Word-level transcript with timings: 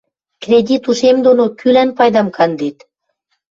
Кредит 0.43 0.83
ушем 0.89 1.17
доно 1.25 1.45
кӱлӓн 1.59 1.89
пайдам 1.97 2.27
кандет?! 2.37 2.77